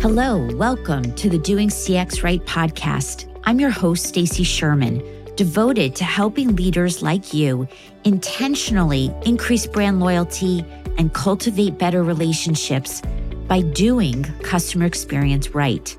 [0.00, 3.28] Hello, welcome to the Doing CX Right podcast.
[3.42, 5.02] I'm your host, Stacy Sherman,
[5.34, 7.66] devoted to helping leaders like you
[8.04, 10.64] intentionally increase brand loyalty
[10.98, 13.02] and cultivate better relationships
[13.48, 15.96] by doing customer experience right.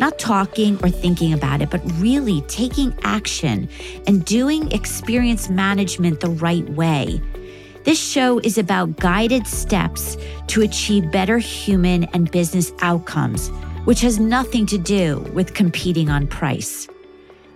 [0.00, 3.68] Not talking or thinking about it, but really taking action
[4.08, 7.22] and doing experience management the right way
[7.84, 10.16] this show is about guided steps
[10.48, 13.48] to achieve better human and business outcomes,
[13.84, 16.88] which has nothing to do with competing on price.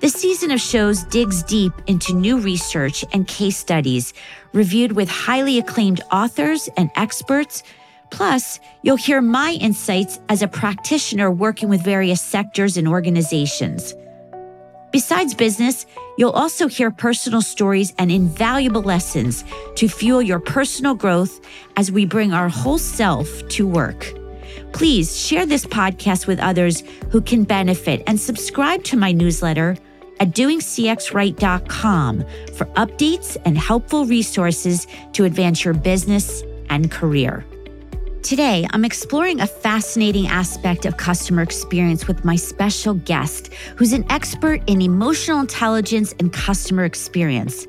[0.00, 4.14] This season of shows digs deep into new research and case studies
[4.52, 7.62] reviewed with highly acclaimed authors and experts.
[8.10, 13.94] Plus, you'll hear my insights as a practitioner working with various sectors and organizations.
[14.92, 15.86] Besides business,
[16.18, 19.42] you'll also hear personal stories and invaluable lessons
[19.76, 21.40] to fuel your personal growth
[21.76, 24.12] as we bring our whole self to work.
[24.72, 29.78] Please share this podcast with others who can benefit and subscribe to my newsletter
[30.20, 32.20] at doingcxright.com
[32.52, 37.46] for updates and helpful resources to advance your business and career.
[38.22, 44.06] Today, I'm exploring a fascinating aspect of customer experience with my special guest, who's an
[44.10, 47.66] expert in emotional intelligence and customer experience.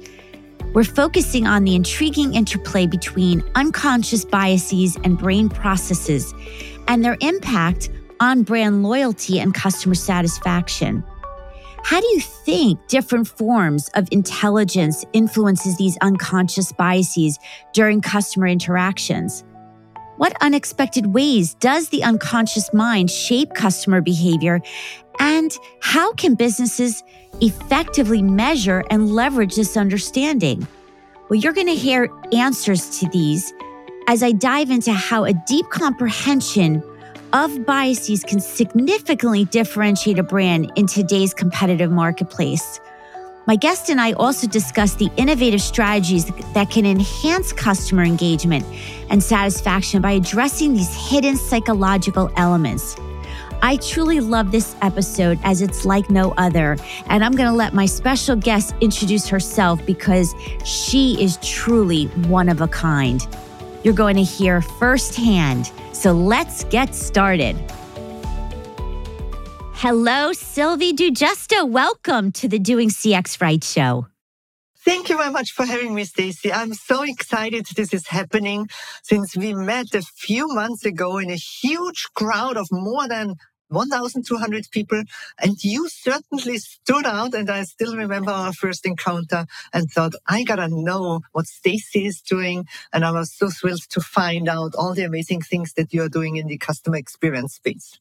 [0.73, 6.31] We're focusing on the intriguing interplay between unconscious biases and brain processes
[6.87, 11.03] and their impact on brand loyalty and customer satisfaction.
[11.83, 17.39] How do you think different forms of intelligence influences these unconscious biases
[17.73, 19.43] during customer interactions?
[20.17, 24.61] What unexpected ways does the unconscious mind shape customer behavior?
[25.19, 27.03] And how can businesses
[27.41, 30.67] effectively measure and leverage this understanding?
[31.29, 33.51] Well, you're going to hear answers to these
[34.07, 36.83] as I dive into how a deep comprehension
[37.31, 42.79] of biases can significantly differentiate a brand in today's competitive marketplace.
[43.45, 48.65] My guest and I also discuss the innovative strategies that can enhance customer engagement
[49.09, 52.95] and satisfaction by addressing these hidden psychological elements.
[53.61, 56.77] I truly love this episode as it's like no other.
[57.07, 60.33] And I'm going to let my special guest introduce herself because
[60.63, 63.25] she is truly one of a kind.
[63.83, 65.69] You're going to hear firsthand.
[65.91, 67.57] So let's get started.
[69.75, 71.67] Hello, Sylvie Di Giusto.
[71.67, 74.07] Welcome to the Doing CX Right show.
[74.85, 76.51] Thank you very much for having me, Stacy.
[76.53, 78.69] I'm so excited this is happening
[79.01, 83.35] since we met a few months ago in a huge crowd of more than
[83.69, 85.03] 1,200 people.
[85.41, 87.33] And you certainly stood out.
[87.33, 92.21] And I still remember our first encounter and thought, I gotta know what Stacy is
[92.21, 92.67] doing.
[92.93, 96.37] And I was so thrilled to find out all the amazing things that you're doing
[96.37, 97.99] in the customer experience space.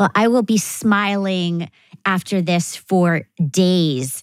[0.00, 1.70] Well, I will be smiling
[2.06, 4.22] after this for days,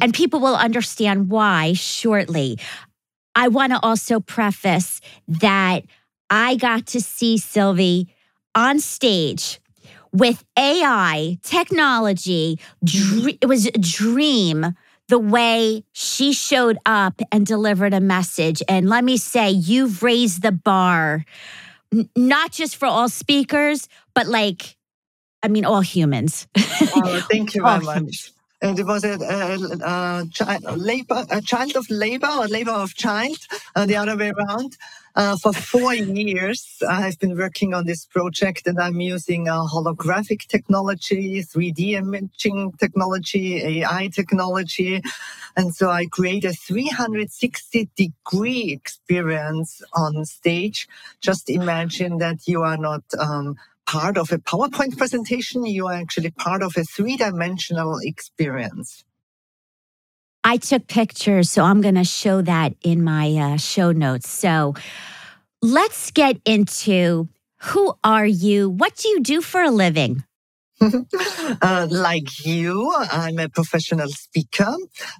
[0.00, 2.58] and people will understand why shortly.
[3.34, 5.84] I want to also preface that
[6.30, 8.08] I got to see Sylvie
[8.54, 9.60] on stage
[10.14, 12.58] with AI technology.
[12.80, 14.74] It was a dream
[15.08, 18.62] the way she showed up and delivered a message.
[18.66, 21.26] And let me say, you've raised the bar,
[22.16, 24.77] not just for all speakers, but like
[25.42, 26.46] I mean, all humans.
[26.56, 28.32] oh, thank you very much.
[28.60, 32.94] And it was a, a, a, child, labor, a child of labor or labor of
[32.94, 33.38] child,
[33.76, 34.76] uh, the other way around.
[35.14, 40.46] Uh, for four years, I've been working on this project and I'm using uh, holographic
[40.48, 45.02] technology, 3D imaging technology, AI technology.
[45.56, 50.88] And so I create a 360 degree experience on stage.
[51.20, 53.56] Just imagine that you are not um,
[53.88, 59.02] part of a PowerPoint presentation, you are actually part of a three dimensional experience.
[60.44, 64.28] I took pictures, so I'm going to show that in my uh, show notes.
[64.28, 64.74] So
[65.62, 67.28] let's get into
[67.60, 68.68] who are you?
[68.68, 70.22] What do you do for a living?
[71.62, 74.74] uh, like you, I'm a professional speaker,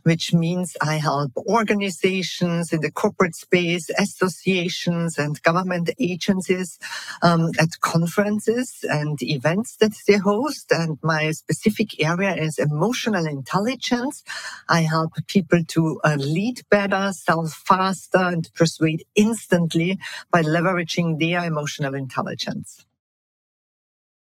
[0.05, 6.79] which means I help organizations in the corporate space, associations and government agencies
[7.23, 10.67] um, at conferences and events that they host.
[10.71, 14.23] And my specific area is emotional intelligence.
[14.69, 19.99] I help people to uh, lead better, sell faster, and persuade instantly
[20.31, 22.87] by leveraging their emotional intelligence.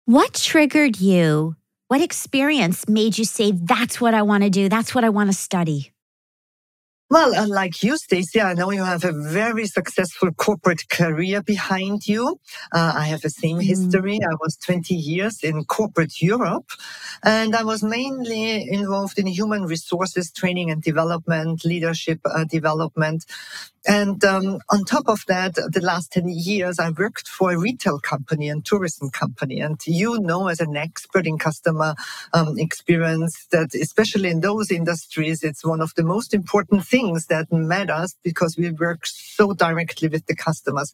[0.08, 1.56] What triggered you?
[1.88, 4.70] What experience made you say, that's what I want to do?
[4.70, 5.94] That's what I want to study?
[7.10, 12.40] Well, unlike you, Stacy, I know you have a very successful corporate career behind you.
[12.72, 13.64] Uh, I have the same mm.
[13.64, 14.20] history.
[14.22, 16.70] I was 20 years in corporate Europe,
[17.24, 23.26] and I was mainly involved in human resources training and development, leadership uh, development,
[23.88, 28.00] and um, on top of that, the last 10 years, I worked for a retail
[28.00, 29.60] company and tourism company.
[29.60, 31.96] And you know, as an expert in customer
[32.34, 37.52] um, experience, that especially in those industries, it's one of the most important things that
[37.52, 40.92] matters because we work so directly with the customers.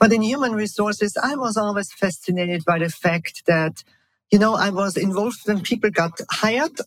[0.00, 3.84] But in human resources, I was always fascinated by the fact that
[4.30, 6.78] you know, I was involved when people got hired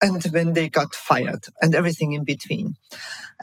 [0.00, 2.76] and when they got fired and everything in between.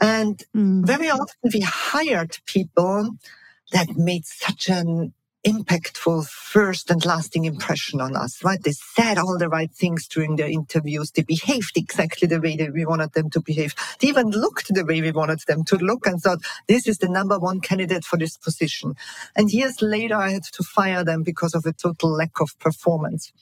[0.00, 0.86] And mm.
[0.86, 3.16] very often we hired people
[3.72, 5.12] that made such an
[5.46, 8.62] impactful first and lasting impression on us, right?
[8.62, 11.12] They said all the right things during their interviews.
[11.12, 13.74] They behaved exactly the way that we wanted them to behave.
[14.00, 17.08] They even looked the way we wanted them to look and thought, this is the
[17.08, 18.94] number one candidate for this position.
[19.36, 23.32] And years later, I had to fire them because of a total lack of performance.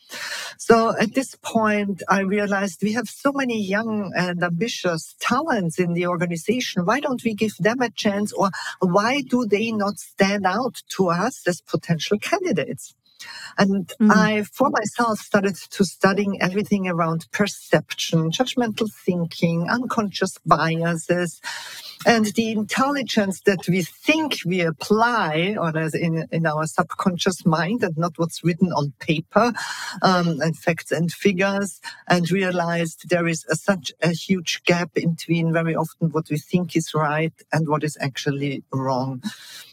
[0.58, 5.94] So at this point, I realized we have so many young and ambitious talents in
[5.94, 6.86] the organization.
[6.86, 8.50] Why don't we give them a chance or
[8.80, 12.94] why do they not stand out to us as potential potential candidates.
[13.56, 14.10] And mm.
[14.10, 21.40] I, for myself, started to studying everything around perception, judgmental thinking, unconscious biases,
[22.06, 27.82] and the intelligence that we think we apply on us in, in our subconscious mind
[27.82, 29.52] and not what's written on paper
[30.02, 35.52] um, and facts and figures and realized there is a, such a huge gap between
[35.52, 39.22] very often what we think is right and what is actually wrong.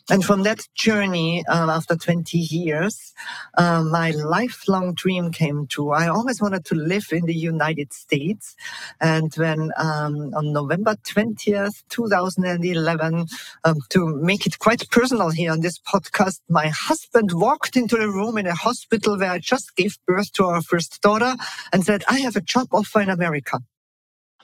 [0.09, 3.13] And from that journey, um, after 20 years,
[3.57, 5.91] uh, my lifelong dream came true.
[5.91, 8.55] I always wanted to live in the United States.
[8.99, 13.25] And when um, on November 20th, 2011,
[13.63, 18.09] um, to make it quite personal here on this podcast, my husband walked into the
[18.09, 21.35] room in a hospital where I just gave birth to our first daughter
[21.73, 23.59] and said, I have a job offer in America.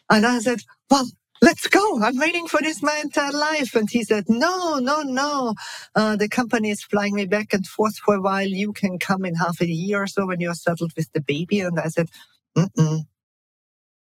[0.09, 0.59] And I said,
[0.89, 1.07] well,
[1.41, 2.01] let's go.
[2.03, 3.75] I'm waiting for this my entire life.
[3.75, 5.55] And he said, no, no, no.
[5.95, 8.47] Uh, the company is flying me back and forth for a while.
[8.47, 11.61] You can come in half a year or so when you're settled with the baby.
[11.61, 12.09] And I said,
[12.57, 13.01] Mm-mm.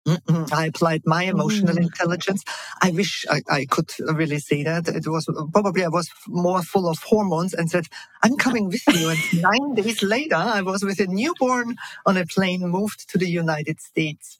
[0.06, 0.52] Mm-mm.
[0.52, 1.84] I applied my emotional mm.
[1.84, 2.44] intelligence.
[2.82, 4.90] I wish I, I, could really say that.
[4.90, 7.88] It was probably I was more full of hormones and said,
[8.22, 9.10] I'm coming with you.
[9.10, 13.30] And nine days later, I was with a newborn on a plane, moved to the
[13.30, 14.38] United States.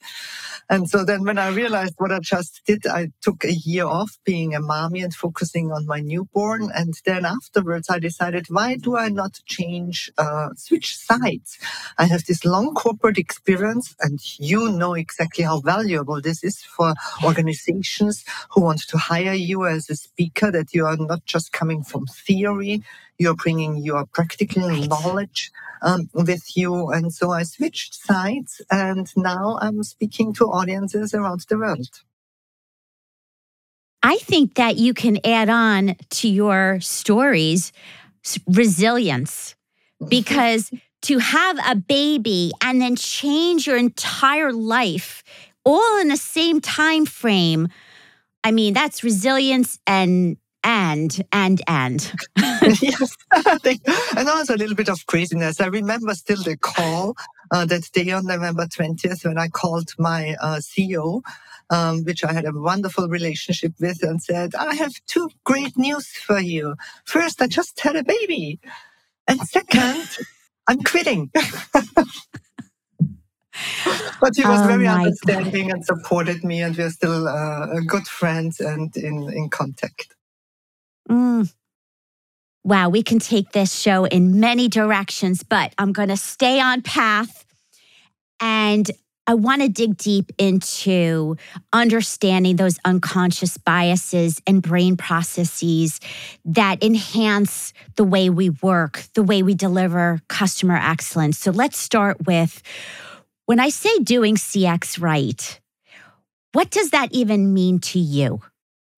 [0.68, 4.18] And so then when I realized what I just did, I took a year off
[4.24, 6.70] being a mommy and focusing on my newborn.
[6.74, 11.58] And then afterwards, I decided, why do I not change, uh, switch sides?
[11.98, 16.94] I have this long corporate experience and you know exactly how valuable this is for
[17.24, 21.82] organizations who want to hire you as a speaker, that you are not just coming
[21.82, 22.82] from theory,
[23.18, 25.52] you're bringing your practical knowledge
[25.82, 26.88] um, with you.
[26.90, 31.88] And so I switched sides and now I'm speaking to audiences around the world.
[34.02, 37.72] I think that you can add on to your stories
[38.46, 39.54] resilience
[40.08, 40.70] because
[41.04, 45.22] to have a baby and then change your entire life
[45.64, 47.68] all in the same time frame.
[48.42, 52.12] I mean that's resilience and and and and.
[52.80, 53.14] Yes.
[54.16, 55.60] And also a little bit of craziness.
[55.60, 57.14] I remember still the call
[57.50, 61.22] uh, that day on november 20th when i called my uh, ceo
[61.70, 66.06] um, which i had a wonderful relationship with and said i have two great news
[66.08, 66.74] for you.
[67.04, 68.58] First i just had a baby.
[69.28, 70.08] And second
[70.68, 71.44] i'm quitting but
[74.34, 75.76] he was oh very understanding God.
[75.76, 80.14] and supported me and we're still uh, good friends and in, in contact
[81.08, 81.52] Mm.
[82.64, 86.80] Wow, we can take this show in many directions, but I'm going to stay on
[86.80, 87.44] path.
[88.40, 88.90] And
[89.26, 91.36] I want to dig deep into
[91.72, 95.98] understanding those unconscious biases and brain processes
[96.44, 101.38] that enhance the way we work, the way we deliver customer excellence.
[101.38, 102.62] So let's start with
[103.46, 105.60] when I say doing CX right,
[106.52, 108.40] what does that even mean to you?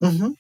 [0.03, 0.33] Mm-hmm.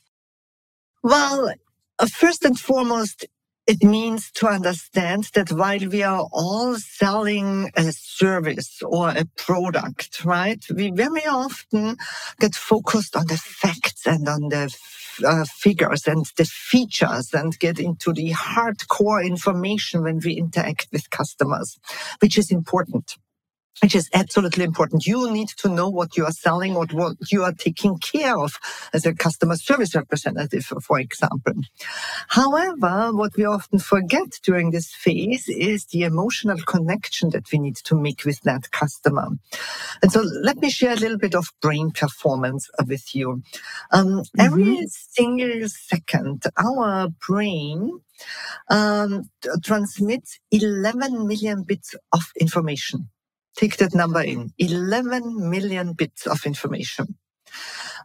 [1.03, 1.55] Well,
[1.99, 3.25] uh, first and foremost,
[3.67, 10.25] it means to understand that while we are all selling a service or a product,
[10.25, 11.97] right, we very often
[12.39, 14.73] get focused on the facts and on the
[15.27, 21.11] uh, figures and the features and get into the hardcore information when we interact with
[21.11, 21.79] customers,
[22.21, 23.17] which is important.
[23.83, 25.07] Which is absolutely important.
[25.07, 28.59] You need to know what you are selling or what you are taking care of
[28.93, 31.55] as a customer service representative, for example.
[32.29, 37.77] However, what we often forget during this phase is the emotional connection that we need
[37.77, 39.29] to make with that customer.
[40.03, 43.43] And so let me share a little bit of brain performance with you.
[43.93, 44.41] Um, mm-hmm.
[44.41, 48.01] Every single second, our brain
[48.71, 49.29] um,
[49.63, 53.11] transmits 11 million bits of information
[53.57, 57.17] take that number in 11 million bits of information.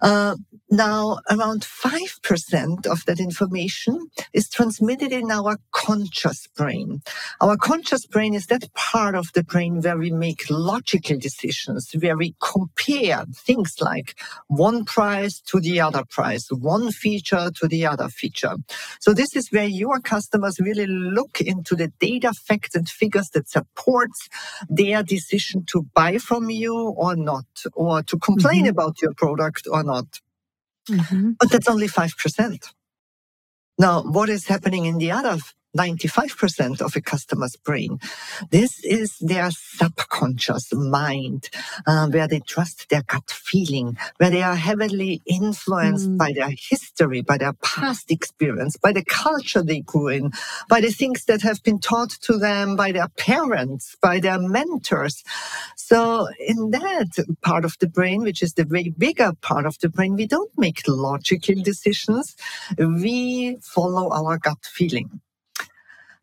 [0.01, 0.35] Uh,
[0.71, 7.01] now, around 5% of that information is transmitted in our conscious brain.
[7.41, 12.15] Our conscious brain is that part of the brain where we make logical decisions, where
[12.15, 18.07] we compare things like one price to the other price, one feature to the other
[18.07, 18.55] feature.
[19.01, 23.49] So this is where your customers really look into the data, facts and figures that
[23.49, 24.29] supports
[24.69, 28.69] their decision to buy from you or not, or to complain mm-hmm.
[28.69, 30.05] about your product or not.
[30.89, 31.31] Mm-hmm.
[31.39, 32.73] But that's only 5%.
[33.79, 35.37] Now, what is happening in the other
[35.77, 37.99] 95% of a customer's brain.
[38.49, 41.49] This is their subconscious mind,
[41.87, 46.17] uh, where they trust their gut feeling, where they are heavily influenced mm.
[46.17, 50.31] by their history, by their past experience, by the culture they grew in,
[50.69, 55.23] by the things that have been taught to them by their parents, by their mentors.
[55.75, 59.89] So in that part of the brain, which is the way bigger part of the
[59.89, 62.35] brain, we don't make logical decisions.
[62.77, 65.21] We follow our gut feeling.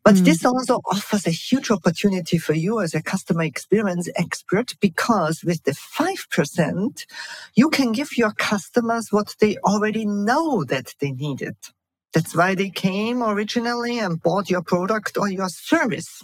[0.03, 0.25] But mm.
[0.25, 5.63] this also offers a huge opportunity for you as a customer experience expert because with
[5.63, 7.05] the 5%,
[7.55, 11.55] you can give your customers what they already know that they needed.
[12.13, 16.23] That's why they came originally and bought your product or your service.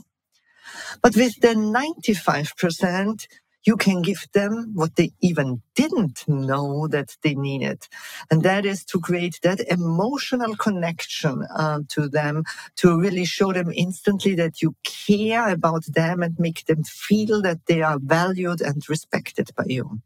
[1.02, 3.28] But with the 95%,
[3.66, 7.88] you can give them what they even didn't know that they needed.
[8.30, 12.44] And that is to create that emotional connection uh, to them,
[12.78, 17.66] to really show them instantly that you care about them and make them feel that
[17.66, 20.00] they are valued and respected by you.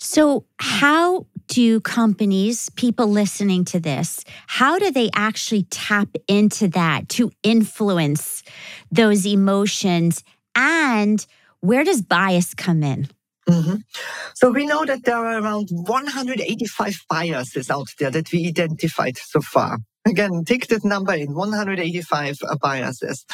[0.00, 7.08] So, how do companies, people listening to this, how do they actually tap into that
[7.10, 8.42] to influence
[8.90, 10.24] those emotions
[10.56, 11.24] and
[11.62, 13.08] where does bias come in?
[13.48, 13.76] Mm-hmm.
[14.34, 19.40] So we know that there are around 185 biases out there that we identified so
[19.40, 19.78] far.
[20.04, 23.24] Again, take that number in 185 biases.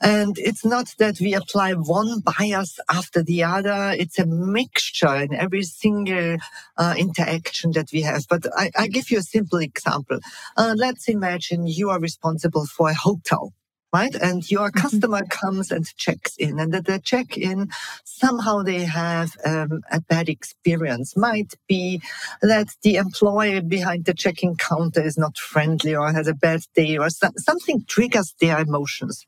[0.00, 3.94] And it's not that we apply one bias after the other.
[3.96, 6.36] It's a mixture in every single
[6.76, 8.26] uh, interaction that we have.
[8.28, 10.18] But I, I give you a simple example.
[10.56, 13.52] Uh, let's imagine you are responsible for a hotel
[13.92, 14.14] right?
[14.14, 14.80] And your mm-hmm.
[14.80, 17.68] customer comes and checks in, and at the check in,
[18.04, 21.16] somehow they have um, a bad experience.
[21.16, 22.00] Might be
[22.42, 26.96] that the employee behind the checking counter is not friendly or has a bad day
[26.98, 29.26] or so- something triggers their emotions.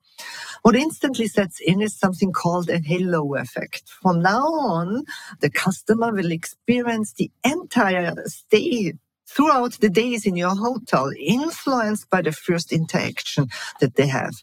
[0.63, 3.83] What instantly sets in is something called a halo effect.
[4.01, 5.05] From now on,
[5.41, 8.95] the customer will experience the entire stay
[9.35, 13.49] throughout the days in your hotel, influenced by the first interaction
[13.81, 14.35] that they have.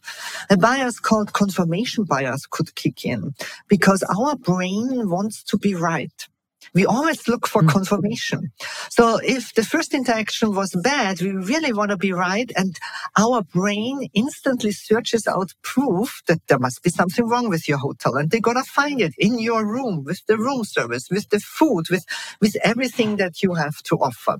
[0.50, 3.34] A bias called confirmation bias could kick in
[3.68, 6.28] because our brain wants to be right.
[6.74, 7.68] We always look for mm.
[7.68, 8.52] confirmation.
[8.90, 12.50] So if the first interaction was bad, we really want to be right.
[12.56, 12.76] And
[13.18, 18.16] our brain instantly searches out proof that there must be something wrong with your hotel.
[18.16, 21.40] And they're going to find it in your room with the room service, with the
[21.40, 22.04] food, with,
[22.40, 24.38] with everything that you have to offer.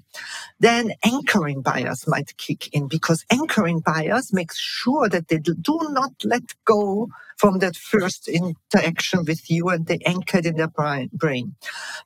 [0.58, 6.12] Then anchoring bias might kick in because anchoring bias makes sure that they do not
[6.24, 7.08] let go
[7.40, 11.56] from that first interaction with you and they anchored in their brain.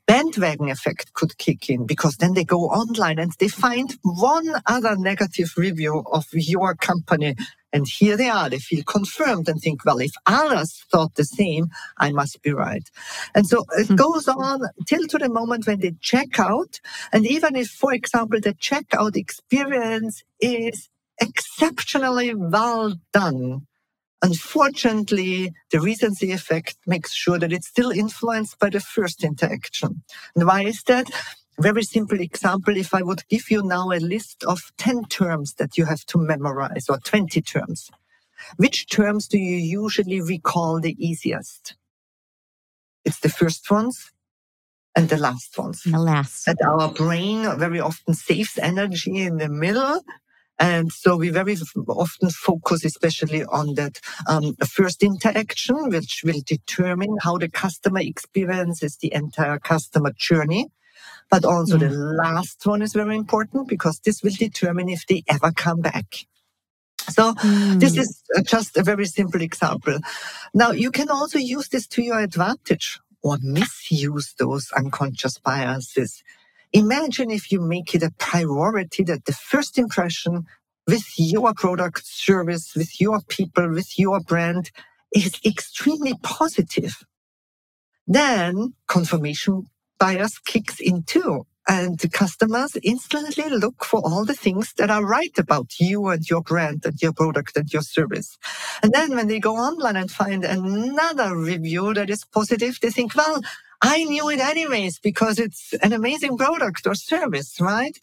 [0.06, 4.94] Bandwagon effect could kick in because then they go online and they find one other
[4.96, 7.34] negative review of your company.
[7.72, 8.48] And here they are.
[8.48, 11.66] They feel confirmed and think, well, if others thought the same,
[11.98, 12.88] I must be right.
[13.34, 13.96] And so it hmm.
[13.96, 16.78] goes on till to the moment when they check out.
[17.12, 20.88] And even if, for example, the checkout experience is
[21.20, 23.66] exceptionally well done,
[24.24, 30.02] Unfortunately, the recency effect makes sure that it's still influenced by the first interaction.
[30.34, 31.10] And why is that?
[31.58, 32.74] Very simple example.
[32.74, 36.18] If I would give you now a list of 10 terms that you have to
[36.18, 37.90] memorize or 20 terms,
[38.56, 41.76] which terms do you usually recall the easiest?
[43.04, 44.10] It's the first ones
[44.96, 45.82] and the last ones.
[45.82, 46.48] The last.
[46.48, 50.00] And our brain very often saves energy in the middle
[50.58, 51.56] And so we very
[51.88, 58.96] often focus especially on that um, first interaction, which will determine how the customer experiences
[58.96, 60.68] the entire customer journey.
[61.30, 65.50] But also the last one is very important because this will determine if they ever
[65.50, 66.26] come back.
[67.08, 67.80] So mm.
[67.80, 69.98] this is just a very simple example.
[70.54, 76.22] Now you can also use this to your advantage or misuse those unconscious biases.
[76.74, 80.46] Imagine if you make it a priority that the first impression
[80.88, 84.72] with your product, service, with your people, with your brand
[85.14, 86.94] is extremely positive.
[88.06, 91.46] Then confirmation bias kicks in too.
[91.68, 96.28] And the customers instantly look for all the things that are right about you and
[96.28, 98.38] your brand and your product and your service.
[98.82, 103.16] And then when they go online and find another review that is positive, they think,
[103.16, 103.40] well,
[103.84, 107.98] I knew it anyways because it's an amazing product or service, right?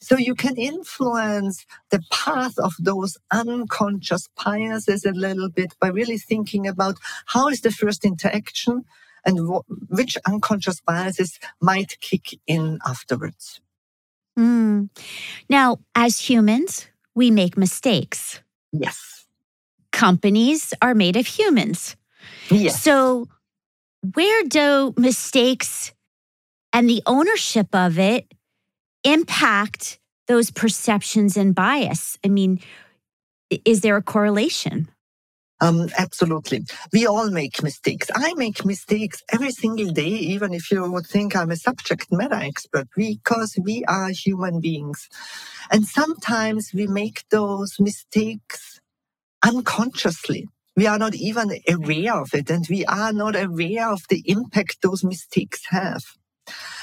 [0.00, 6.18] So you can influence the path of those unconscious biases a little bit by really
[6.18, 6.96] thinking about
[7.26, 8.84] how is the first interaction
[9.24, 13.60] and which unconscious biases might kick in afterwards.
[14.38, 14.88] Mm.
[15.48, 18.40] Now, as humans, we make mistakes.
[18.72, 19.26] Yes.
[19.92, 21.96] Companies are made of humans.
[22.50, 22.82] Yes.
[22.82, 23.28] So,
[24.02, 25.92] where do mistakes
[26.72, 28.32] and the ownership of it
[29.04, 32.18] impact those perceptions and bias?
[32.24, 32.60] I mean,
[33.64, 34.88] is there a correlation?
[35.62, 36.64] Um, absolutely.
[36.92, 38.08] We all make mistakes.
[38.14, 42.36] I make mistakes every single day, even if you would think I'm a subject matter
[42.36, 45.08] expert, because we are human beings.
[45.70, 48.80] And sometimes we make those mistakes
[49.44, 50.48] unconsciously.
[50.76, 54.78] We are not even aware of it, and we are not aware of the impact
[54.82, 56.04] those mistakes have.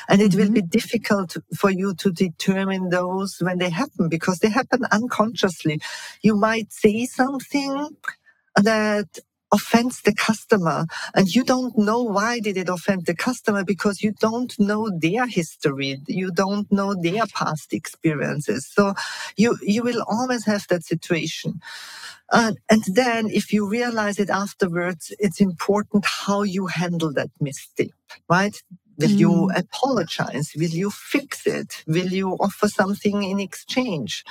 [0.10, 0.40] And it mm-hmm.
[0.40, 5.80] will be difficult for you to determine those when they happen because they happen unconsciously.
[6.22, 7.90] You might say something
[8.56, 9.20] that
[9.52, 10.86] offends the customer
[11.16, 15.26] and you don't know why did it offend the customer because you don't know their
[15.26, 18.94] history you don't know their past experiences so
[19.38, 21.60] you you will always have that situation
[22.32, 27.94] uh, and then if you realize it afterwards it's important how you handle that mistake
[28.30, 28.62] right
[29.00, 29.20] Will mm.
[29.20, 30.54] you apologize?
[30.56, 31.84] Will you fix it?
[31.86, 34.24] Will you offer something in exchange?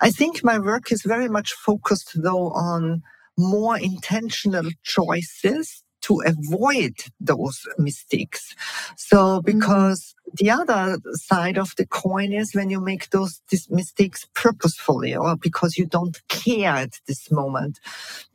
[0.00, 3.02] I think my work is very much focused though on
[3.36, 8.54] more intentional choices to avoid those mistakes.
[8.96, 9.58] So, mm-hmm.
[9.58, 15.36] because the other side of the coin is when you make those mistakes purposefully or
[15.36, 17.80] because you don't care at this moment.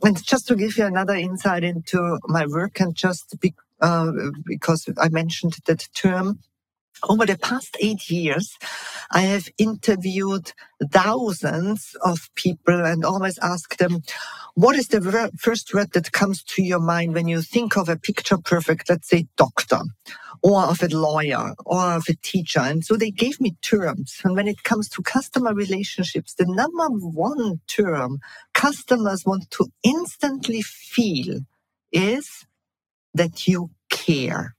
[0.03, 4.11] And just to give you another insight into my work and just be, uh,
[4.45, 6.39] because I mentioned that term,
[7.09, 8.57] over the past eight years,
[9.11, 10.53] I have interviewed
[10.91, 14.01] thousands of people and always asked them,
[14.55, 17.97] what is the first word that comes to your mind when you think of a
[17.97, 19.79] picture perfect, let's say doctor,
[20.43, 22.59] or of a lawyer, or of a teacher?
[22.61, 24.21] And so they gave me terms.
[24.23, 28.19] And when it comes to customer relationships, the number one term
[28.53, 31.39] customers want to instantly feel
[31.91, 32.45] is
[33.13, 34.55] that you care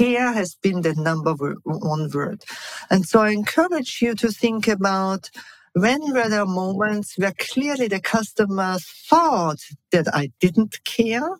[0.00, 1.34] care has been the number
[1.64, 2.42] one word.
[2.90, 5.30] And so I encourage you to think about
[5.74, 8.76] when were there moments where clearly the customer
[9.08, 9.60] thought
[9.92, 11.30] that I didn't care?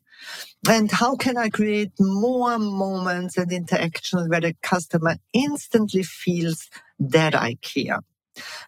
[0.68, 6.68] And how can I create more moments and interactions where the customer instantly feels
[6.98, 8.00] that I care?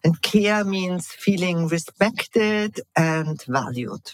[0.03, 4.13] And care means feeling respected and valued.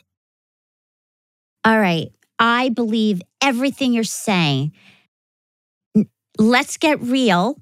[1.63, 2.11] All right.
[2.37, 4.73] I believe everything you're saying
[6.37, 7.55] let's get real.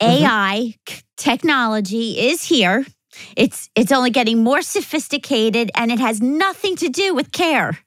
[0.00, 0.24] Mm-hmm.
[0.24, 0.74] AI
[1.16, 2.84] technology is here.
[3.36, 7.78] It's it's only getting more sophisticated and it has nothing to do with care.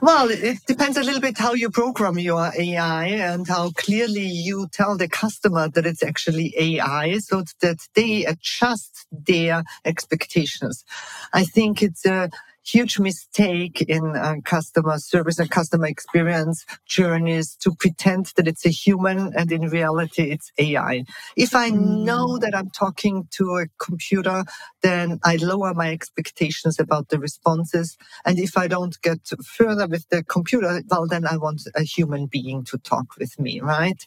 [0.00, 4.68] Well, it depends a little bit how you program your AI and how clearly you
[4.72, 10.84] tell the customer that it's actually AI so that they adjust their expectations.
[11.32, 12.30] I think it's a
[12.66, 18.70] huge mistake in uh, customer service and customer experience journeys to pretend that it's a
[18.70, 21.04] human and in reality it's AI.
[21.36, 22.40] If I know mm.
[22.40, 24.44] that I'm talking to a computer,
[24.82, 27.96] then I lower my expectations about the responses.
[28.24, 32.26] And if I don't get further with the computer, well, then I want a human
[32.26, 34.04] being to talk with me, right?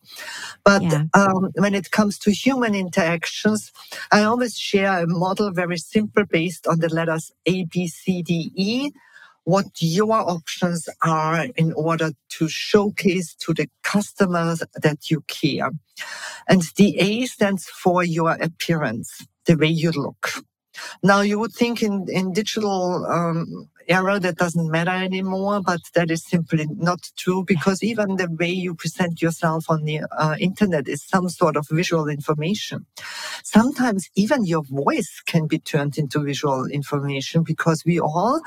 [0.63, 1.03] But yeah.
[1.13, 3.71] um, when it comes to human interactions,
[4.11, 8.48] I always share a model very simple based on the letters A, B, C, D,
[8.55, 8.91] E
[9.45, 15.71] what your options are in order to showcase to the customers that you care.
[16.47, 20.31] And the A stands for your appearance, the way you look.
[21.03, 26.11] Now you would think in, in digital um, era that doesn't matter anymore, but that
[26.11, 30.87] is simply not true because even the way you present yourself on the uh, internet
[30.87, 32.85] is some sort of visual information.
[33.43, 38.41] Sometimes even your voice can be turned into visual information because we all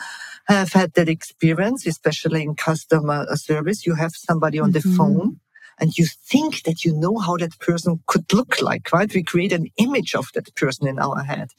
[0.46, 3.84] have had that experience, especially in customer service.
[3.84, 4.90] You have somebody on mm-hmm.
[4.90, 5.40] the phone
[5.80, 9.12] and you think that you know how that person could look like, right?
[9.12, 11.50] We create an image of that person in our head.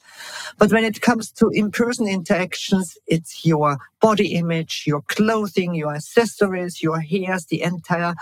[0.58, 6.82] But when it comes to in-person interactions, it's your body image, your clothing, your accessories,
[6.82, 8.14] your hairs, the entire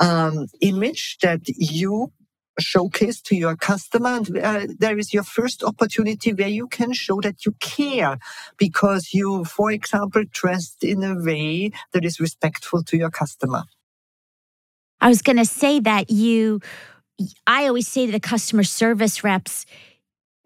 [0.00, 2.12] um, image that you
[2.58, 4.10] showcase to your customer.
[4.10, 8.18] And uh, there is your first opportunity where you can show that you care
[8.58, 13.64] because you, for example, dressed in a way that is respectful to your customer.
[15.02, 16.60] I was going to say that you,
[17.46, 19.66] I always say to the customer service reps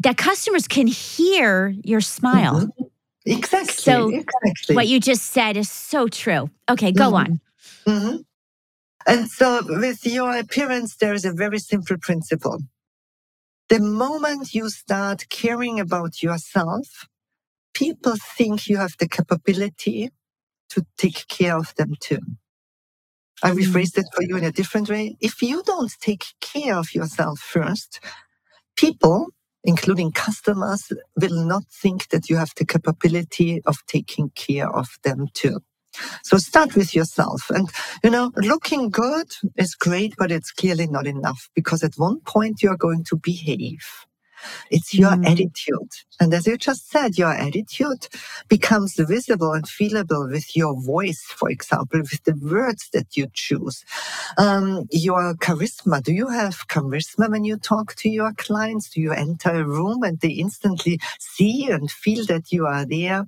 [0.03, 2.63] that customers can hear your smile.
[2.63, 2.83] Mm-hmm.
[3.27, 3.75] Exactly.
[3.75, 4.77] So, exactly.
[4.77, 6.49] what you just said is so true.
[6.71, 7.15] Okay, go mm-hmm.
[7.15, 7.41] on.
[7.87, 8.17] Mm-hmm.
[9.07, 12.59] And so, with your appearance, there is a very simple principle.
[13.69, 17.09] The moment you start caring about yourself,
[17.75, 20.11] people think you have the capability
[20.71, 22.21] to take care of them too.
[23.43, 23.59] I mm.
[23.59, 25.17] rephrased it for you in a different way.
[25.21, 28.01] If you don't take care of yourself first,
[28.77, 29.29] people,
[29.65, 35.29] including customers, will not think that you have the capability of taking care of them
[35.35, 35.61] too.
[36.23, 37.51] So start with yourself.
[37.51, 37.71] And,
[38.05, 42.63] you know, looking good is great, but it's clearly not enough because at one point
[42.63, 44.06] you're going to behave.
[44.71, 45.27] It's your mm.
[45.27, 45.93] attitude.
[46.19, 48.09] And as you just said, your attitude
[48.49, 53.85] becomes visible and feelable with your voice, for example, with the words that you choose.
[54.39, 56.03] Um, your charisma.
[56.03, 58.91] Do you have charisma when you talk to your clients?
[58.91, 63.27] Do you enter a room and they instantly see and feel that you are there?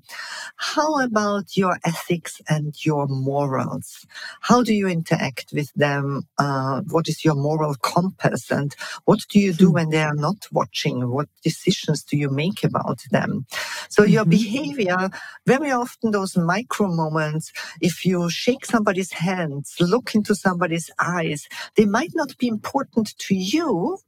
[0.57, 4.07] How about your ethics and your morals?
[4.41, 6.23] How do you interact with them?
[6.39, 8.51] Uh, what is your moral compass?
[8.51, 9.75] And what do you do hmm.
[9.75, 11.08] when they are not watching?
[11.11, 13.47] What decisions do you make about them?
[13.89, 14.13] So mm-hmm.
[14.13, 15.11] your behavior,
[15.47, 21.85] very often those micro moments, if you shake somebody's hands, look into somebody's eyes, they
[21.85, 23.99] might not be important to you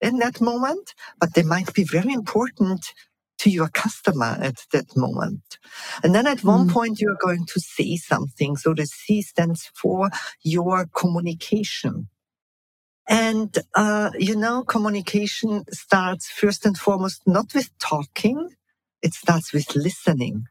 [0.00, 2.92] in that moment, but they might be very important
[3.38, 5.58] to your customer at that moment.
[6.02, 6.72] And then at one mm.
[6.72, 8.56] point, you're going to say something.
[8.56, 10.10] So the C stands for
[10.42, 12.08] your communication.
[13.08, 18.50] And, uh, you know, communication starts first and foremost not with talking.
[19.02, 20.46] It starts with listening.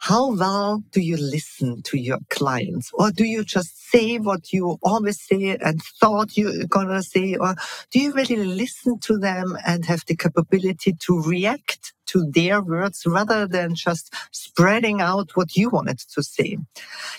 [0.00, 2.90] How well do you listen to your clients?
[2.94, 7.36] Or do you just say what you always say and thought you're gonna say?
[7.36, 7.56] Or
[7.92, 13.04] do you really listen to them and have the capability to react to their words
[13.06, 16.58] rather than just spreading out what you wanted to say?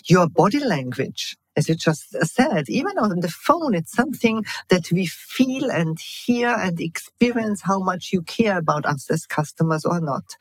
[0.08, 5.06] Your body language as you just said, even on the phone, it's something that we
[5.06, 10.38] feel and hear and experience how much you care about us as customers or not.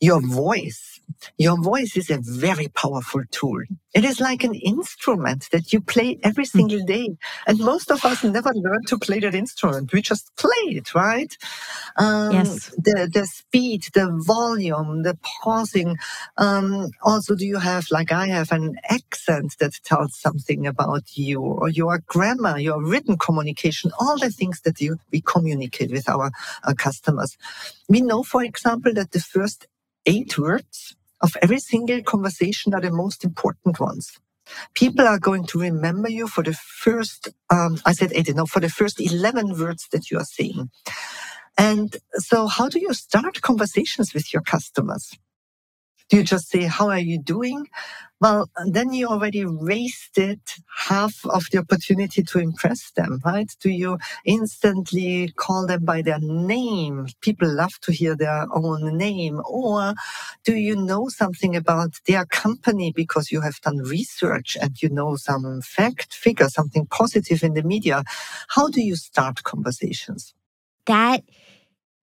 [0.00, 0.95] Your voice
[1.38, 3.62] your voice is a very powerful tool.
[3.94, 6.58] It is like an instrument that you play every hmm.
[6.58, 7.16] single day.
[7.46, 9.92] And most of us never learn to play that instrument.
[9.92, 11.34] We just play it, right?
[11.96, 12.74] Um, yes.
[12.76, 15.96] The, the speed, the volume, the pausing.
[16.36, 21.40] Um, also, do you have, like I have, an accent that tells something about you
[21.40, 26.30] or your grammar, your written communication, all the things that you, we communicate with our,
[26.64, 27.36] our customers.
[27.88, 29.66] We know, for example, that the first
[30.06, 34.18] eight words of every single conversation are the most important ones.
[34.74, 38.60] People are going to remember you for the first, um, I said eight, no, for
[38.60, 40.70] the first 11 words that you are saying.
[41.58, 45.12] And so how do you start conversations with your customers?
[46.08, 47.66] Do you just say, how are you doing?
[48.20, 50.40] Well, then you already wasted
[50.74, 53.50] half of the opportunity to impress them, right?
[53.60, 57.08] Do you instantly call them by their name?
[57.20, 59.42] People love to hear their own name.
[59.44, 59.94] Or
[60.44, 65.16] do you know something about their company because you have done research and you know
[65.16, 68.02] some fact, figure, something positive in the media?
[68.48, 70.32] How do you start conversations?
[70.86, 71.22] That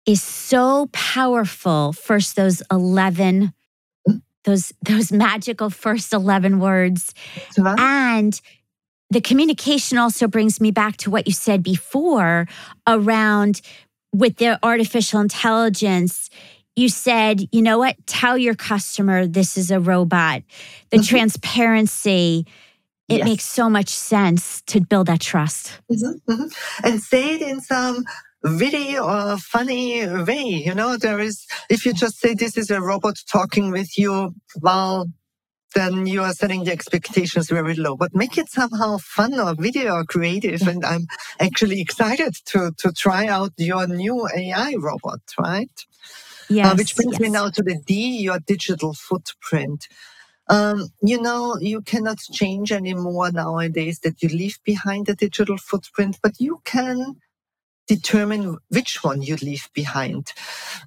[0.05, 1.95] is so powerful.
[1.95, 3.55] First, those 11
[4.45, 7.15] those those magical first 11 words
[7.57, 8.41] and
[9.11, 12.47] the communication also brings me back to what you said before
[12.87, 13.61] around
[14.13, 16.31] with the artificial intelligence
[16.77, 20.43] you said you know what tell your customer this is a robot
[20.91, 21.05] the mm-hmm.
[21.05, 22.47] transparency
[23.09, 23.25] it yes.
[23.25, 26.87] makes so much sense to build that trust mm-hmm, mm-hmm.
[26.87, 28.05] and say it in some
[28.45, 30.45] witty or funny way.
[30.45, 34.35] You know, there is, if you just say this is a robot talking with you,
[34.61, 35.07] well,
[35.75, 37.97] then you are setting the expectations very low.
[37.97, 40.63] But make it somehow fun or video or creative.
[40.63, 41.07] And I'm
[41.41, 45.85] actually excited to, to try out your new AI robot, right?
[46.49, 47.21] Yes, uh, which brings yes.
[47.21, 49.89] me now to the D, your digital footprint.
[50.49, 56.19] Um, you know, you cannot change anymore nowadays that you leave behind a digital footprint,
[56.23, 57.17] but you can
[57.87, 60.33] determine which one you leave behind,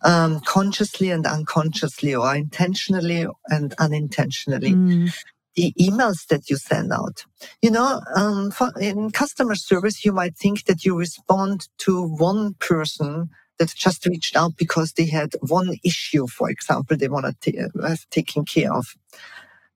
[0.03, 4.71] um, consciously and unconsciously, or intentionally and unintentionally.
[4.71, 5.13] Mm.
[5.55, 7.25] The emails that you send out.
[7.63, 12.53] You know, um, for, in customer service, you might think that you respond to one
[12.59, 17.69] person that just reached out because they had one issue, for example, they want to
[17.81, 18.95] have taken care of.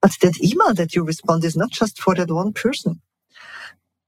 [0.01, 3.01] But that email that you respond is not just for that one person.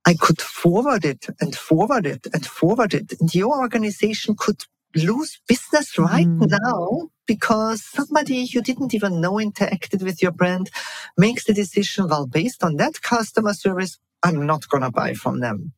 [0.06, 3.14] I could forward it and forward it and forward it.
[3.20, 4.64] And your organization could
[4.96, 6.48] lose business right mm.
[6.50, 10.70] now because somebody you didn't even know interacted with your brand
[11.18, 15.40] makes the decision, well, based on that customer service, I'm not going to buy from
[15.40, 15.74] them.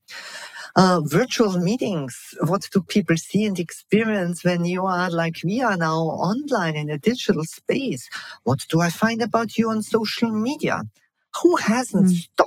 [0.78, 2.34] Uh, virtual meetings.
[2.42, 6.90] What do people see and experience when you are like we are now online in
[6.90, 8.10] a digital space?
[8.44, 10.82] What do I find about you on social media?
[11.42, 12.16] Who hasn't mm.
[12.16, 12.45] stalked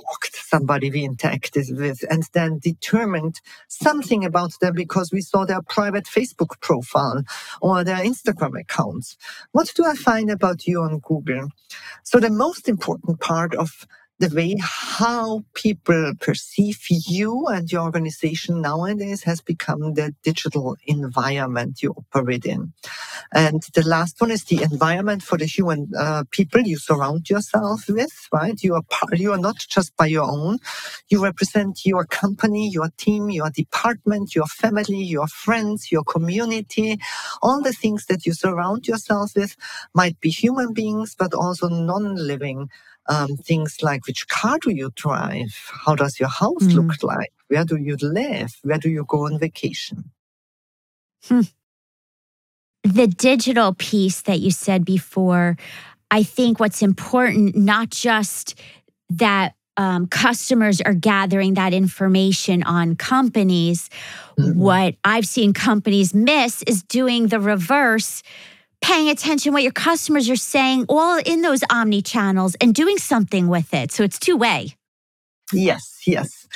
[0.49, 6.05] somebody we interacted with and then determined something about them because we saw their private
[6.05, 7.23] Facebook profile
[7.61, 9.17] or their Instagram accounts?
[9.51, 11.49] What do I find about you on Google?
[12.03, 13.85] So the most important part of
[14.19, 21.83] the way how people perceive you and your organization nowadays has become the digital environment
[21.83, 22.73] you operate in.
[23.33, 27.85] And the last one is the environment for the human uh, people you surround yourself
[27.87, 28.61] with, right?
[28.63, 30.59] You are part, you are not just by your own.
[31.09, 36.99] You represent your company, your team, your department, your family, your friends, your community.
[37.43, 39.55] All the things that you surround yourself with
[39.93, 42.69] might be human beings, but also non-living
[43.09, 45.53] um, things like which car do you drive?
[45.85, 46.75] How does your house mm.
[46.75, 47.33] look like?
[47.47, 48.55] Where do you live?
[48.61, 50.11] Where do you go on vacation?
[51.25, 51.41] Hmm.
[52.83, 55.57] The digital piece that you said before,
[56.11, 58.59] I think what's important, not just
[59.09, 63.89] that um, customers are gathering that information on companies.
[64.37, 64.59] Mm-hmm.
[64.59, 68.21] What I've seen companies miss is doing the reverse
[68.81, 73.47] paying attention what your customers are saying all in those omni channels and doing something
[73.47, 73.91] with it.
[73.91, 74.75] So it's two way.
[75.51, 76.47] Yes, yes.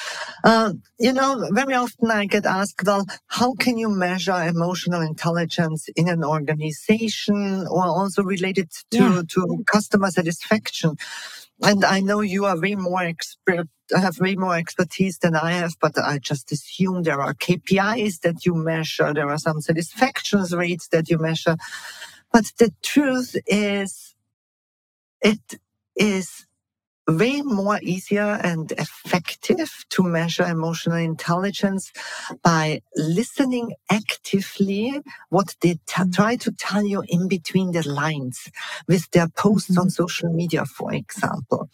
[0.43, 5.89] Uh, you know, very often I get asked, well, how can you measure emotional intelligence
[5.95, 9.21] in an organization or also related to, yeah.
[9.29, 10.95] to customer satisfaction?
[11.62, 15.73] And I know you are way more expert, have way more expertise than I have,
[15.79, 19.13] but I just assume there are KPIs that you measure.
[19.13, 21.55] There are some satisfaction rates that you measure.
[22.34, 24.15] But the truth is,
[25.22, 25.60] it
[25.96, 26.48] is
[27.08, 31.91] way more easier and effective to measure emotional intelligence
[32.43, 36.12] by listening actively what they t- mm-hmm.
[36.12, 38.50] try to tell you in between the lines
[38.88, 39.82] with their posts mm-hmm.
[39.82, 41.69] on social media, for example.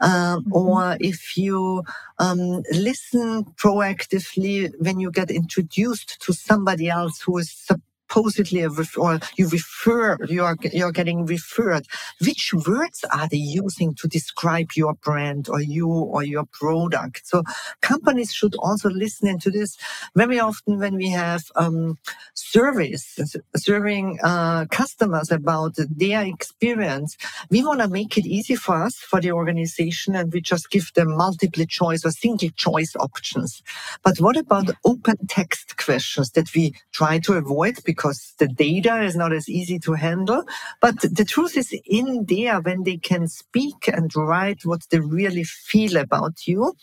[0.00, 0.52] Um, mm-hmm.
[0.52, 1.82] Or if you
[2.18, 7.68] um, listen proactively when you get introduced to somebody else who is
[8.14, 8.64] supposedly
[8.96, 11.86] or you refer, you are, you're getting referred.
[12.20, 17.26] Which words are they using to describe your brand or you or your product?
[17.26, 17.42] So
[17.80, 19.76] companies should also listen into this.
[20.14, 21.98] Very often when we have um,
[22.34, 23.18] surveys,
[23.56, 27.16] serving uh, customers about their experience,
[27.50, 30.92] we want to make it easy for us, for the organization, and we just give
[30.94, 33.62] them multiple choice or single choice options.
[34.04, 38.03] But what about open text questions that we try to avoid because
[38.38, 40.44] the data is not as easy to handle.
[40.80, 45.44] But the truth is in there when they can speak and write what they really
[45.44, 46.74] feel about you,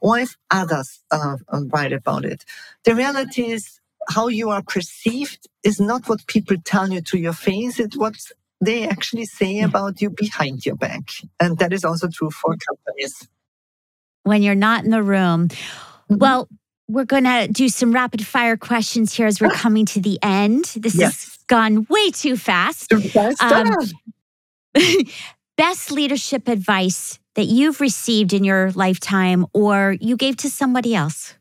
[0.00, 1.36] or if others uh,
[1.72, 2.44] write about it.
[2.84, 7.32] The reality is how you are perceived is not what people tell you to your
[7.32, 7.78] face.
[7.78, 8.16] It's what
[8.60, 9.66] they actually say hmm.
[9.66, 11.10] about you behind your back.
[11.38, 13.28] And that is also true for companies.
[14.22, 15.48] When you're not in the room.
[15.48, 16.18] Mm-hmm.
[16.18, 16.48] Well,
[16.92, 20.64] we're going to do some rapid fire questions here as we're coming to the end.
[20.76, 21.24] This yes.
[21.24, 22.92] has gone way too fast.
[23.40, 23.76] Um,
[25.56, 31.34] best leadership advice that you've received in your lifetime or you gave to somebody else?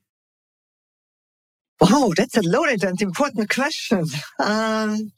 [1.82, 4.06] Oh, that's a loaded and important question.
[4.40, 5.12] Um,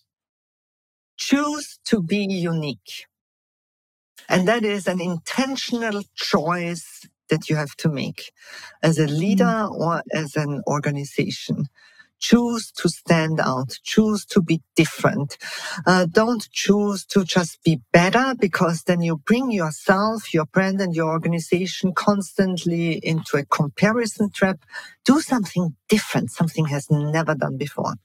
[1.18, 3.06] choose to be unique.
[4.30, 8.32] And that is an intentional choice that you have to make
[8.84, 9.72] as a leader mm.
[9.72, 11.66] or as an organization.
[12.20, 13.80] Choose to stand out.
[13.82, 15.40] Choose to be different.
[15.88, 20.96] Uh, don't choose to just be better because then you bring yourself, your brand and
[20.96, 24.60] your organization constantly into a comparison trap.
[25.04, 27.96] Do something different, something has never done before.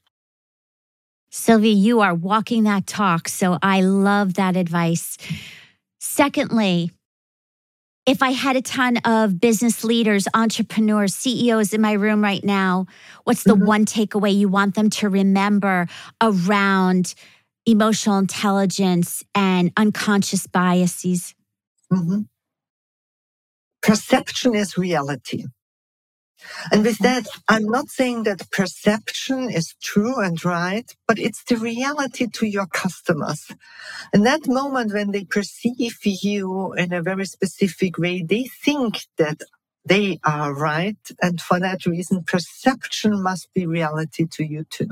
[1.29, 3.27] Sylvie, you are walking that talk.
[3.27, 5.19] So I love that advice.
[5.99, 6.91] Secondly,
[8.07, 12.87] if I had a ton of business leaders, entrepreneurs, CEOs in my room right now,
[13.25, 13.65] what's the mm-hmm.
[13.65, 15.87] one takeaway you want them to remember
[16.21, 17.13] around
[17.65, 21.35] emotional intelligence and unconscious biases?
[21.91, 22.21] Mm-hmm.
[23.81, 25.43] Perception is reality.
[26.71, 31.57] And with that, I'm not saying that perception is true and right, but it's the
[31.57, 33.47] reality to your customers.
[34.13, 39.41] And that moment when they perceive you in a very specific way, they think that
[39.85, 40.97] they are right.
[41.21, 44.89] And for that reason, perception must be reality to you too.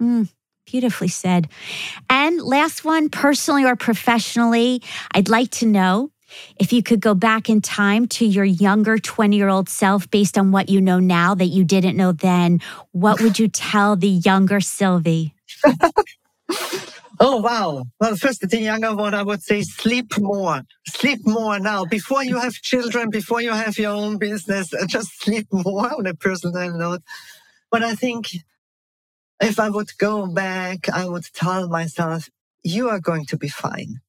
[0.00, 0.28] Mm,
[0.66, 1.48] beautifully said.
[2.10, 4.82] And last one, personally or professionally,
[5.12, 6.11] I'd like to know
[6.56, 10.38] if you could go back in time to your younger 20 year old self based
[10.38, 12.60] on what you know now that you didn't know then,
[12.92, 15.34] what would you tell the younger Sylvie?
[17.20, 17.84] oh, wow.
[18.00, 20.62] Well, first, the younger one, I would say sleep more.
[20.88, 21.84] Sleep more now.
[21.84, 26.06] Before you have children, before you have your own business, uh, just sleep more on
[26.06, 27.02] a personal note.
[27.70, 28.26] But I think
[29.40, 32.28] if I would go back, I would tell myself,
[32.62, 34.00] you are going to be fine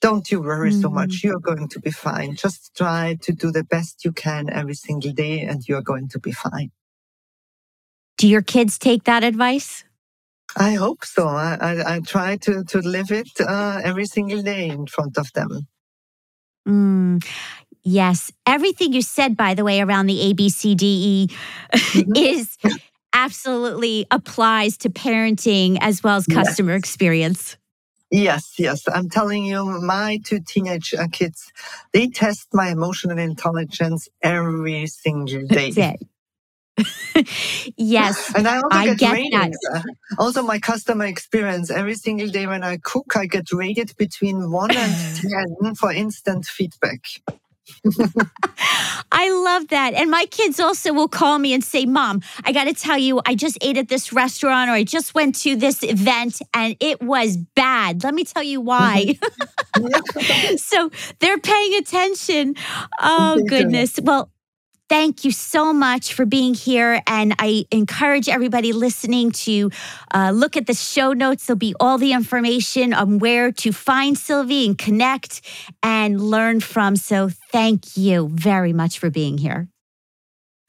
[0.00, 0.80] don't you worry mm.
[0.80, 1.10] so much.
[1.10, 1.24] Mm.
[1.24, 2.34] You're going to be fine.
[2.34, 6.18] Just try to do the best you can every single day and you're going to
[6.18, 6.70] be fine.
[8.16, 9.84] Do your kids take that advice?
[10.56, 11.28] I hope so.
[11.28, 15.32] I, I, I try to, to live it uh, every single day in front of
[15.32, 15.68] them.
[16.68, 17.24] Mm,
[17.82, 18.32] yes.
[18.46, 21.30] Everything you said, by the way, around the ABCDE
[21.72, 22.12] mm-hmm.
[22.16, 22.58] is
[23.12, 26.80] absolutely applies to parenting as well as customer yes.
[26.80, 27.56] experience.
[28.10, 28.82] Yes, yes.
[28.88, 31.52] I'm telling you, my two teenage uh, kids,
[31.92, 35.70] they test my emotional intelligence every single day.
[37.76, 38.32] Yes.
[38.34, 39.58] And I also I get, ratings.
[39.72, 39.84] That.
[40.18, 44.70] Also, my customer experience every single day when I cook, I get rated between one
[44.76, 44.94] and
[45.60, 47.00] 10 for instant feedback.
[49.12, 49.94] I love that.
[49.94, 53.20] And my kids also will call me and say, Mom, I got to tell you,
[53.26, 57.02] I just ate at this restaurant or I just went to this event and it
[57.02, 58.04] was bad.
[58.04, 59.16] Let me tell you why.
[59.76, 60.56] Mm-hmm.
[60.56, 62.54] so they're paying attention.
[63.00, 63.98] Oh, goodness.
[64.02, 64.30] Well,
[64.90, 67.00] thank you so much for being here.
[67.06, 69.70] And I encourage everybody listening to
[70.12, 71.46] uh, look at the show notes.
[71.46, 75.42] There'll be all the information on where to find Sylvie and connect
[75.82, 76.96] and learn from.
[76.96, 79.68] So thank you very much for being here.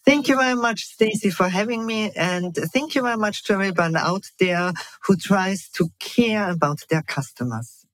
[0.05, 2.11] Thank you very much, Stacy, for having me.
[2.15, 4.71] And thank you very much to everyone out there
[5.03, 7.85] who tries to care about their customers.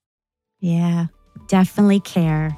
[0.59, 1.07] Yeah,
[1.47, 2.57] definitely care.